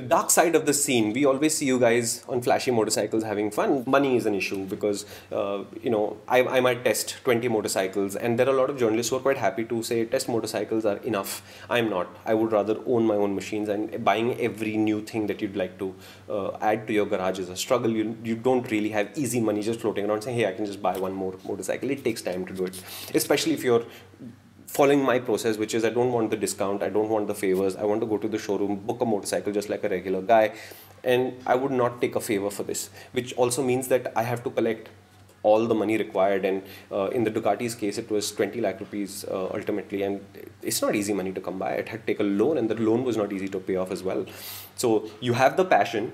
[0.00, 3.50] the dark side of the scene we always see you guys on flashy motorcycles having
[3.50, 3.84] fun.
[3.86, 8.38] Money is an issue because uh, you know I, I might test 20 motorcycles and
[8.38, 10.96] there are a lot of journalists who are quite happy to say test motorcycles are
[10.98, 11.42] enough.
[11.68, 12.08] I'm not.
[12.24, 15.78] I would rather own my own machines and buying every new thing that you'd like
[15.78, 15.94] to
[16.28, 17.90] uh, add to your garage is a struggle.
[17.90, 20.82] You, you don't really have easy money just floating around saying hey i can just
[20.82, 21.90] buy one more motorcycle.
[21.90, 22.82] It takes time to do it
[23.14, 23.84] especially if you're
[24.72, 27.76] following my process, which is I don't want the discount, I don't want the favors.
[27.76, 30.52] I want to go to the showroom, book a motorcycle just like a regular guy,
[31.02, 34.44] and I would not take a favor for this, which also means that I have
[34.44, 34.88] to collect
[35.42, 36.44] all the money required.
[36.44, 36.62] And
[36.92, 40.24] uh, in the Ducati's case, it was 20 lakh rupees uh, ultimately, and
[40.62, 41.72] it's not easy money to come by.
[41.72, 43.90] It had to take a loan, and the loan was not easy to pay off
[43.90, 44.24] as well.
[44.76, 46.12] So you have the passion,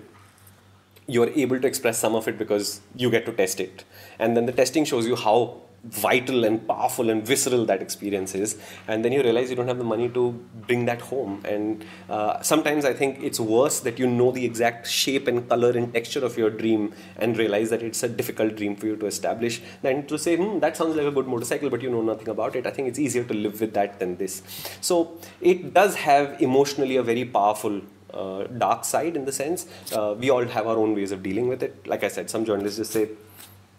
[1.06, 3.84] you're able to express some of it because you get to test it.
[4.18, 8.58] And then the testing shows you how vital and powerful and visceral that experience is.
[8.88, 10.32] And then you realize you don't have the money to
[10.66, 11.42] bring that home.
[11.44, 15.70] And uh, sometimes i think it's worse that you know the exact shape and color
[15.70, 19.06] and texture of your dream and realize that it's a difficult dream for you to
[19.06, 22.28] establish than to say hmm, that sounds like a good motorcycle but you know nothing
[22.28, 22.66] about it.
[22.66, 24.42] I think it's easier to live with that than this.
[24.80, 27.80] So it does have emotionally a very powerful
[28.14, 31.48] uh, dark side in the sense uh, we all have our own ways of dealing
[31.48, 31.86] with it.
[31.86, 33.08] Like i said some journalists just say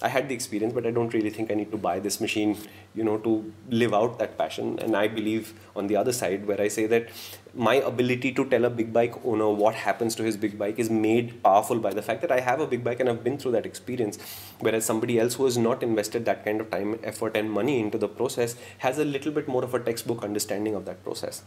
[0.01, 2.57] I had the experience, but I don't really think I need to buy this machine,
[2.93, 4.77] you know, to live out that passion.
[4.79, 7.09] And I believe on the other side, where I say that
[7.55, 10.91] my ability to tell a big bike owner what happens to his big bike is
[10.91, 13.53] made powerful by the fact that I have a big bike and I've been through
[13.53, 14.19] that experience.
[14.59, 17.97] Whereas somebody else who has not invested that kind of time, effort, and money into
[17.97, 21.43] the process has a little bit more of a textbook understanding of that process.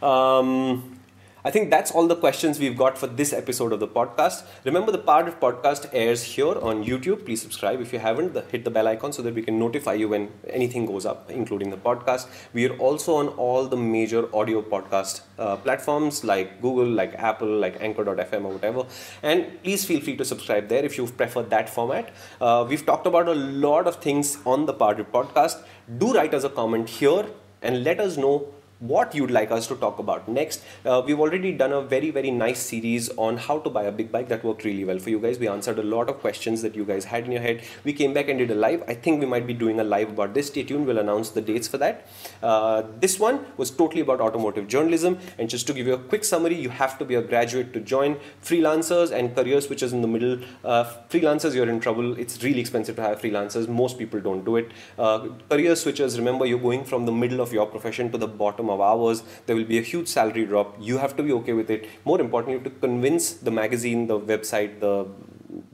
[0.00, 0.97] Um,
[1.44, 4.42] I think that's all the questions we've got for this episode of the podcast.
[4.64, 7.24] Remember, the PowerDrift podcast airs here on YouTube.
[7.24, 8.34] Please subscribe if you haven't.
[8.34, 11.30] The, hit the bell icon so that we can notify you when anything goes up,
[11.30, 12.26] including the podcast.
[12.52, 17.48] We are also on all the major audio podcast uh, platforms like Google, like Apple,
[17.48, 18.86] like Anchor.fm, or whatever.
[19.22, 22.10] And please feel free to subscribe there if you prefer that format.
[22.40, 25.62] Uh, we've talked about a lot of things on the PowerDrift podcast.
[25.98, 27.26] Do write us a comment here
[27.62, 30.62] and let us know what you'd like us to talk about next.
[30.86, 34.12] Uh, we've already done a very, very nice series on how to buy a big
[34.12, 35.38] bike that worked really well for you guys.
[35.38, 37.62] We answered a lot of questions that you guys had in your head.
[37.84, 38.84] We came back and did a live.
[38.86, 40.46] I think we might be doing a live about this.
[40.46, 42.06] Stay tuned, we'll announce the dates for that.
[42.40, 45.18] Uh, this one was totally about automotive journalism.
[45.38, 47.80] And just to give you a quick summary, you have to be a graduate to
[47.80, 48.18] join.
[48.44, 50.38] Freelancers and career switches in the middle.
[50.64, 52.16] Uh, freelancers, you're in trouble.
[52.16, 53.66] It's really expensive to have freelancers.
[53.66, 54.70] Most people don't do it.
[54.96, 58.67] Uh, career switches, remember, you're going from the middle of your profession to the bottom
[58.70, 60.76] of hours, there will be a huge salary drop.
[60.80, 61.88] You have to be okay with it.
[62.04, 65.06] More importantly, you have to convince the magazine, the website, the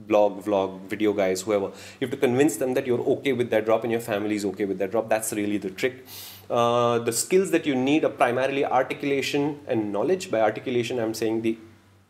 [0.07, 1.67] blog, vlog, video guys, whoever.
[2.01, 4.45] You have to convince them that you're okay with that drop and your family is
[4.45, 5.09] okay with that drop.
[5.09, 6.05] That's really the trick.
[6.51, 10.31] Uh, the skills that you need are primarily articulation and knowledge.
[10.31, 11.59] By articulation, I'm saying the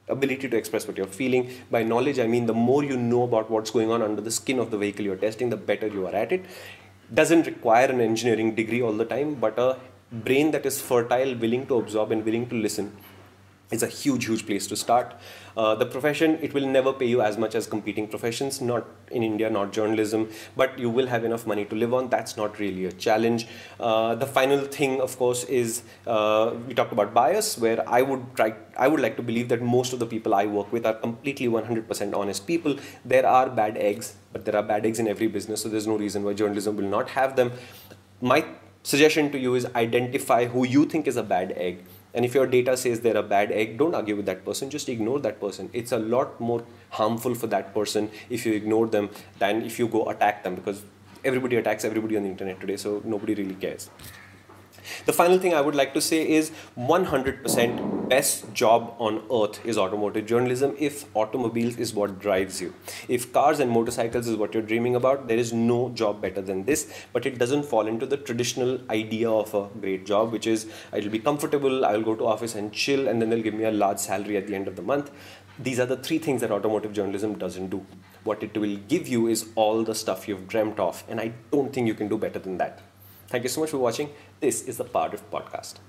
[0.09, 1.51] ability to express what you're feeling.
[1.71, 4.59] By knowledge, I mean the more you know about what's going on under the skin
[4.59, 6.45] of the vehicle you're testing, the better you are at it.
[7.13, 9.77] Doesn't require an engineering degree all the time, but a
[10.23, 12.97] brain that is fertile, willing to absorb, and willing to listen
[13.71, 15.15] is a huge, huge place to start.
[15.57, 19.23] Uh, the profession, it will never pay you as much as competing professions, not in
[19.23, 22.09] India, not journalism, but you will have enough money to live on.
[22.09, 23.47] That's not really a challenge.
[23.79, 28.25] Uh, the final thing, of course, is uh, we talked about bias, where I would
[28.35, 30.95] try, I would like to believe that most of the people I work with are
[30.95, 32.77] completely 100% honest people.
[33.05, 35.97] There are bad eggs, but there are bad eggs in every business, so there's no
[35.97, 37.53] reason why journalism will not have them.
[38.21, 38.45] My
[38.85, 41.85] suggestion to you is identify who you think is a bad egg.
[42.13, 44.89] And if your data says they're a bad egg, don't argue with that person, just
[44.89, 45.69] ignore that person.
[45.73, 49.11] It's a lot more harmful for that person if you ignore them
[49.41, 50.85] than if you go attack them because
[51.25, 53.91] everybody attacks everybody on the internet today, so nobody really cares.
[55.07, 59.79] The final thing I would like to say is 100% best job on earth is
[59.79, 62.75] automotive journalism if automobiles is what drives you.
[63.09, 66.65] If cars and motorcycles is what you're dreaming about, there is no job better than
[66.65, 70.67] this, but it doesn't fall into the traditional idea of a great job, which is
[70.93, 73.73] I'll be comfortable, I'll go to office and chill, and then they'll give me a
[73.73, 75.11] large salary at the end of the month.
[75.59, 77.87] These are the three things that automotive journalism doesn't do.
[78.25, 81.73] What it will give you is all the stuff you've dreamt of, and I don't
[81.73, 82.81] think you can do better than that.
[83.35, 84.11] Thank you so much for watching.
[84.39, 85.81] This is the PowerDrift Podcast.